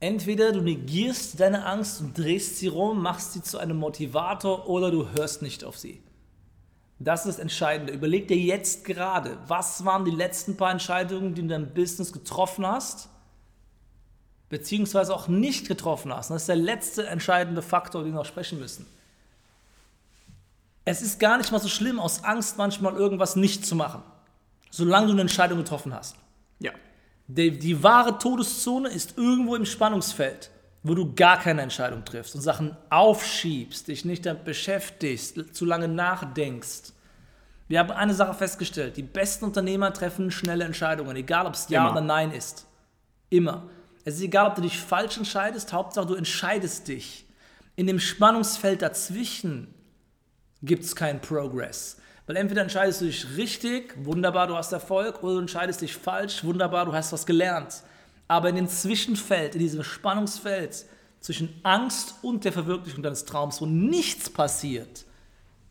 Entweder 0.00 0.52
du 0.52 0.60
negierst 0.60 1.38
deine 1.38 1.64
Angst 1.64 2.00
und 2.00 2.18
drehst 2.18 2.58
sie 2.58 2.66
rum, 2.66 3.02
machst 3.02 3.34
sie 3.34 3.42
zu 3.42 3.58
einem 3.58 3.76
Motivator 3.76 4.68
oder 4.68 4.90
du 4.90 5.10
hörst 5.10 5.42
nicht 5.42 5.62
auf 5.62 5.78
sie. 5.78 6.02
Das 6.98 7.20
ist 7.20 7.36
das 7.36 7.38
Entscheidende. 7.38 7.92
Überleg 7.92 8.28
dir 8.28 8.36
jetzt 8.36 8.84
gerade, 8.84 9.38
was 9.46 9.84
waren 9.84 10.04
die 10.04 10.10
letzten 10.10 10.56
paar 10.56 10.70
Entscheidungen, 10.70 11.34
die 11.34 11.34
du 11.34 11.42
in 11.42 11.48
deinem 11.48 11.74
Business 11.74 12.12
getroffen 12.12 12.66
hast 12.66 13.11
beziehungsweise 14.52 15.14
auch 15.14 15.28
nicht 15.28 15.66
getroffen 15.66 16.14
hast. 16.14 16.28
Das 16.28 16.42
ist 16.42 16.48
der 16.48 16.56
letzte 16.56 17.06
entscheidende 17.06 17.62
Faktor, 17.62 18.02
den 18.02 18.12
wir 18.12 18.18
noch 18.18 18.26
sprechen 18.26 18.60
müssen. 18.60 18.84
Es 20.84 21.00
ist 21.00 21.18
gar 21.18 21.38
nicht 21.38 21.50
mal 21.52 21.58
so 21.58 21.68
schlimm, 21.68 21.98
aus 21.98 22.22
Angst 22.22 22.58
manchmal 22.58 22.94
irgendwas 22.94 23.34
nicht 23.34 23.64
zu 23.64 23.74
machen, 23.74 24.02
solange 24.70 25.06
du 25.06 25.12
eine 25.12 25.22
Entscheidung 25.22 25.56
getroffen 25.56 25.94
hast. 25.94 26.16
Ja. 26.58 26.72
Die, 27.28 27.58
die 27.58 27.82
wahre 27.82 28.18
Todeszone 28.18 28.90
ist 28.90 29.16
irgendwo 29.16 29.56
im 29.56 29.64
Spannungsfeld, 29.64 30.50
wo 30.82 30.94
du 30.94 31.14
gar 31.14 31.38
keine 31.38 31.62
Entscheidung 31.62 32.04
triffst 32.04 32.34
und 32.34 32.42
Sachen 32.42 32.76
aufschiebst, 32.90 33.88
dich 33.88 34.04
nicht 34.04 34.26
damit 34.26 34.44
beschäftigst, 34.44 35.54
zu 35.54 35.64
lange 35.64 35.88
nachdenkst. 35.88 36.92
Wir 37.68 37.78
haben 37.78 37.90
eine 37.90 38.12
Sache 38.12 38.34
festgestellt: 38.34 38.98
Die 38.98 39.02
besten 39.02 39.46
Unternehmer 39.46 39.94
treffen 39.94 40.30
schnelle 40.30 40.64
Entscheidungen, 40.64 41.16
egal 41.16 41.46
ob 41.46 41.54
es 41.54 41.70
Ja 41.70 41.80
Immer. 41.80 41.92
oder 41.92 42.00
Nein 42.02 42.32
ist. 42.32 42.66
Immer. 43.30 43.62
Es 44.04 44.16
ist 44.16 44.22
egal, 44.22 44.48
ob 44.48 44.56
du 44.56 44.62
dich 44.62 44.78
falsch 44.78 45.16
entscheidest, 45.16 45.72
Hauptsache 45.72 46.06
du 46.06 46.14
entscheidest 46.14 46.88
dich. 46.88 47.24
In 47.76 47.86
dem 47.86 48.00
Spannungsfeld 48.00 48.82
dazwischen 48.82 49.72
gibt 50.62 50.84
es 50.84 50.96
keinen 50.96 51.20
Progress. 51.20 51.96
Weil 52.26 52.36
entweder 52.36 52.62
entscheidest 52.62 53.00
du 53.00 53.06
dich 53.06 53.36
richtig, 53.36 53.94
wunderbar, 54.04 54.46
du 54.46 54.56
hast 54.56 54.72
Erfolg, 54.72 55.22
oder 55.22 55.34
du 55.34 55.40
entscheidest 55.40 55.80
dich 55.80 55.96
falsch, 55.96 56.44
wunderbar, 56.44 56.86
du 56.86 56.92
hast 56.92 57.12
was 57.12 57.26
gelernt. 57.26 57.82
Aber 58.28 58.48
in 58.48 58.56
dem 58.56 58.68
Zwischenfeld, 58.68 59.54
in 59.54 59.60
diesem 59.60 59.82
Spannungsfeld 59.82 60.84
zwischen 61.20 61.60
Angst 61.62 62.14
und 62.22 62.44
der 62.44 62.52
Verwirklichung 62.52 63.02
deines 63.02 63.24
Traums, 63.24 63.60
wo 63.60 63.66
nichts 63.66 64.30
passiert, 64.30 65.04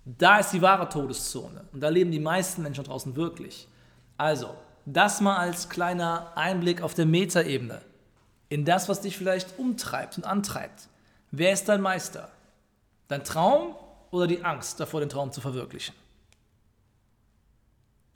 da 0.06 0.40
ist 0.40 0.52
die 0.52 0.62
wahre 0.62 0.90
Todeszone. 0.90 1.66
Und 1.74 1.82
da 1.82 1.90
leben 1.90 2.12
die 2.12 2.20
meisten 2.20 2.62
Menschen 2.62 2.84
draußen 2.84 3.16
wirklich. 3.16 3.68
Also, 4.18 4.54
das 4.86 5.22
mal 5.22 5.38
als 5.38 5.70
kleiner 5.70 6.32
Einblick 6.36 6.82
auf 6.82 6.94
der 6.94 7.06
Metaebene 7.06 7.82
in 8.51 8.65
das, 8.65 8.89
was 8.89 9.00
dich 9.00 9.17
vielleicht 9.17 9.58
umtreibt 9.58 10.17
und 10.17 10.25
antreibt. 10.25 10.89
Wer 11.31 11.53
ist 11.53 11.70
dein 11.70 11.79
Meister? 11.79 12.29
Dein 13.08 13.24
Traum 13.24 13.75
oder 14.12 14.27
die 14.27 14.43
Angst 14.43 14.77
davor, 14.77 15.00
den 15.00 15.08
Traum 15.08 15.31
zu 15.31 15.39
verwirklichen? 15.39 15.96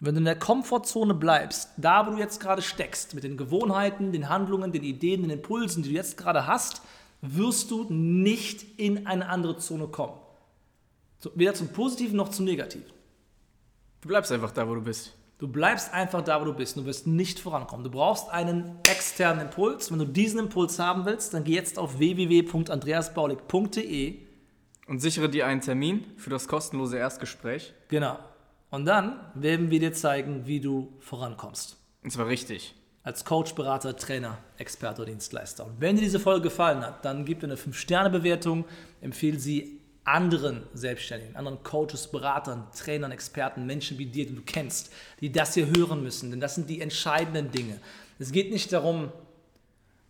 Wenn 0.02 0.16
du 0.16 0.20
in 0.20 0.26
der 0.26 0.38
Komfortzone 0.38 1.14
bleibst, 1.14 1.70
da 1.78 2.06
wo 2.06 2.12
du 2.12 2.18
jetzt 2.18 2.42
gerade 2.42 2.62
steckst, 2.62 3.14
mit 3.14 3.24
den 3.24 3.38
Gewohnheiten, 3.38 4.12
den 4.12 4.28
Handlungen, 4.28 4.74
den 4.74 4.84
Ideen, 4.84 5.22
den 5.22 5.32
Impulsen, 5.32 5.84
die 5.84 5.90
du 5.90 5.96
jetzt 5.96 6.18
gerade 6.18 6.46
hast, 6.46 6.82
wirst 7.22 7.72
du 7.72 7.86
nicht 7.86 8.78
in 8.78 9.08
eine 9.08 9.30
andere 9.30 9.58
Zone 9.58 9.88
kommen. 9.88 10.20
Weder 11.34 11.54
zum 11.54 11.70
Positiven 11.70 12.18
noch 12.18 12.28
zum 12.28 12.44
Negativen. 12.44 12.92
Du 14.02 14.10
bleibst 14.10 14.34
einfach 14.34 14.52
da, 14.52 14.68
wo 14.68 14.76
du 14.76 14.82
bist. 14.82 15.14
Du 15.38 15.50
bleibst 15.50 15.94
einfach 15.94 16.22
da, 16.22 16.40
wo 16.40 16.46
du 16.46 16.54
bist. 16.54 16.78
Du 16.78 16.86
wirst 16.86 17.08
nicht 17.08 17.42
vorankommen. 17.42 17.84
Du 17.84 17.92
brauchst 17.92 18.30
einen 18.30 18.80
externen 18.90 19.48
Impuls. 19.48 19.92
Wenn 19.92 20.00
du 20.00 20.06
diesen 20.06 20.40
Impuls 20.40 20.80
haben 20.80 21.06
willst, 21.06 21.34
dann 21.34 21.44
geh 21.44 21.52
jetzt 21.54 21.78
auf 21.78 22.00
www.andreasbaulig.de 22.00 24.20
Und 24.88 25.00
sichere 25.00 25.28
dir 25.28 25.46
einen 25.46 25.60
Termin 25.60 26.06
für 26.16 26.30
das 26.30 26.48
kostenlose 26.48 26.98
Erstgespräch. 26.98 27.74
Genau. 27.90 28.18
Und 28.70 28.86
dann 28.86 29.20
werden 29.34 29.72
wir 29.72 29.82
dir 29.82 29.92
zeigen, 29.92 30.48
wie 30.48 30.62
du 30.62 30.94
vorankommst. 31.00 31.76
Und 32.02 32.12
zwar 32.12 32.28
richtig. 32.28 32.74
Als 33.04 33.26
Coach, 33.26 33.56
Berater, 33.56 33.98
Trainer, 33.98 34.38
Experte 34.58 35.02
oder 35.02 35.12
Dienstleister. 35.12 35.66
Und 35.66 35.82
wenn 35.82 35.98
dir 35.98 36.04
diese 36.04 36.20
Folge 36.20 36.44
gefallen 36.44 36.82
hat, 36.82 37.04
dann 37.04 37.26
gib 37.26 37.42
dir 37.42 37.48
eine 37.48 37.56
5-Sterne-Bewertung, 37.56 38.64
empfehle 39.02 39.38
sie 39.38 39.75
anderen 40.06 40.64
Selbstständigen, 40.74 41.36
anderen 41.36 41.62
Coaches, 41.64 42.08
Beratern, 42.08 42.68
Trainern, 42.78 43.12
Experten, 43.12 43.66
Menschen 43.66 43.98
wie 43.98 44.06
dir, 44.06 44.26
die 44.26 44.36
du 44.36 44.44
kennst, 44.44 44.92
die 45.20 45.32
das 45.32 45.56
hier 45.56 45.68
hören 45.76 46.04
müssen. 46.04 46.32
Denn 46.32 46.40
das 46.40 46.56
sind 46.56 46.70
die 46.70 46.80
entscheidenden 46.80 47.52
Dinge. 47.52 47.80
Es 48.20 48.32
geht 48.32 48.52
nicht 48.52 48.72
darum, 48.72 49.12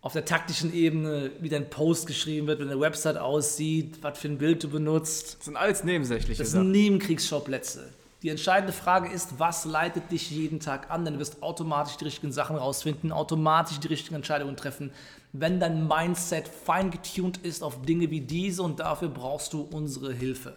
auf 0.02 0.12
der 0.12 0.24
taktischen 0.24 0.72
Ebene, 0.72 1.32
wie 1.40 1.48
dein 1.48 1.68
Post 1.68 2.06
geschrieben 2.06 2.46
wird, 2.46 2.60
wie 2.60 2.64
deine 2.64 2.78
Website 2.78 3.16
aussieht, 3.16 3.98
was 4.02 4.18
für 4.18 4.28
ein 4.28 4.38
Bild 4.38 4.62
du 4.62 4.68
benutzt. 4.68 5.38
Das 5.38 5.46
sind 5.46 5.56
alles 5.56 5.82
nebensächliche 5.82 6.42
Das 6.42 6.52
sind. 6.52 6.70
Nebenkriegsschauplätze. 6.70 7.88
Die 8.22 8.30
entscheidende 8.30 8.72
Frage 8.72 9.10
ist, 9.10 9.38
was 9.38 9.66
leitet 9.66 10.10
dich 10.10 10.30
jeden 10.30 10.58
Tag 10.58 10.90
an? 10.90 11.04
Denn 11.04 11.14
du 11.14 11.20
wirst 11.20 11.42
automatisch 11.42 11.96
die 11.96 12.04
richtigen 12.04 12.32
Sachen 12.32 12.56
rausfinden, 12.56 13.12
automatisch 13.12 13.78
die 13.78 13.88
richtigen 13.88 14.14
Entscheidungen 14.14 14.56
treffen, 14.56 14.90
wenn 15.32 15.60
dein 15.60 15.86
Mindset 15.86 16.48
fein 16.48 16.90
getuned 16.90 17.38
ist 17.38 17.62
auf 17.62 17.82
Dinge 17.82 18.10
wie 18.10 18.22
diese 18.22 18.62
und 18.62 18.80
dafür 18.80 19.08
brauchst 19.08 19.52
du 19.52 19.60
unsere 19.60 20.12
Hilfe. 20.12 20.56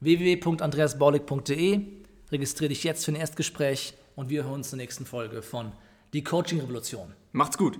www.andreasbaulig.de 0.00 1.86
Registriere 2.32 2.70
dich 2.70 2.82
jetzt 2.82 3.04
für 3.04 3.12
ein 3.12 3.16
Erstgespräch 3.16 3.94
und 4.16 4.30
wir 4.30 4.44
hören 4.44 4.54
uns 4.54 4.72
in 4.72 4.78
der 4.78 4.86
nächsten 4.86 5.06
Folge 5.06 5.42
von 5.42 5.72
Die 6.12 6.24
Coaching 6.24 6.60
Revolution. 6.60 7.12
Macht's 7.32 7.58
gut. 7.58 7.78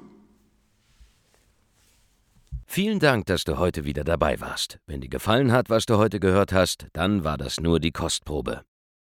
Vielen 2.66 2.98
Dank, 2.98 3.26
dass 3.26 3.44
du 3.44 3.58
heute 3.58 3.84
wieder 3.84 4.04
dabei 4.04 4.40
warst. 4.40 4.78
Wenn 4.86 5.00
dir 5.00 5.08
gefallen 5.08 5.52
hat, 5.52 5.70
was 5.70 5.86
du 5.86 5.96
heute 5.96 6.20
gehört 6.20 6.52
hast, 6.52 6.86
dann 6.92 7.24
war 7.24 7.38
das 7.38 7.60
nur 7.60 7.80
die 7.80 7.92
Kostprobe. 7.92 8.62